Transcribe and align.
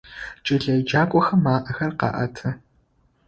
Кӏэлэеджакӏохэм 0.45 1.43
аӏэхэр 1.55 1.91
къаӏэты. 1.99 2.49